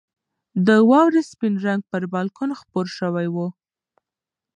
د 0.65 0.69
واورې 0.89 1.21
سپین 1.31 1.53
رنګ 1.65 1.81
پر 1.91 2.03
بالکن 2.13 2.49
خپور 2.59 2.85
شوی 2.97 3.27
و. 3.33 3.37